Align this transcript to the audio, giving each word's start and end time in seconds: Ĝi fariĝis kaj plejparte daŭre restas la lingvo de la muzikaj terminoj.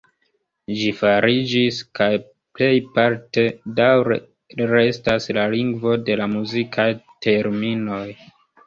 Ĝi 0.77 0.87
fariĝis 1.01 1.81
kaj 1.99 2.07
plejparte 2.61 3.45
daŭre 3.81 4.19
restas 4.75 5.33
la 5.41 5.47
lingvo 5.57 5.97
de 6.11 6.21
la 6.25 6.31
muzikaj 6.37 6.89
terminoj. 7.29 8.05